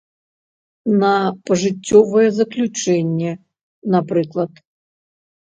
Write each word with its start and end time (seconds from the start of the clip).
На 1.03 1.11
пажыццёвае 1.49 2.23
заключэнне, 2.39 3.31
напрыклад. 3.99 4.51